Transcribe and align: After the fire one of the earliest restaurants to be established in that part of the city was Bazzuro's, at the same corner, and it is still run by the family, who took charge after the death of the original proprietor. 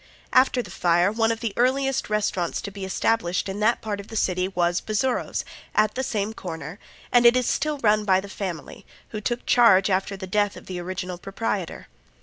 After 0.33 0.63
the 0.63 0.71
fire 0.71 1.11
one 1.11 1.31
of 1.31 1.41
the 1.41 1.53
earliest 1.55 2.09
restaurants 2.09 2.59
to 2.63 2.71
be 2.71 2.85
established 2.85 3.47
in 3.47 3.59
that 3.59 3.81
part 3.81 3.99
of 3.99 4.07
the 4.07 4.15
city 4.15 4.47
was 4.47 4.81
Bazzuro's, 4.81 5.45
at 5.75 5.93
the 5.93 6.01
same 6.01 6.33
corner, 6.33 6.79
and 7.11 7.23
it 7.23 7.37
is 7.37 7.45
still 7.47 7.77
run 7.83 8.03
by 8.03 8.19
the 8.19 8.27
family, 8.27 8.83
who 9.09 9.21
took 9.21 9.45
charge 9.45 9.91
after 9.91 10.17
the 10.17 10.25
death 10.25 10.57
of 10.57 10.65
the 10.65 10.79
original 10.81 11.19
proprietor. 11.19 11.85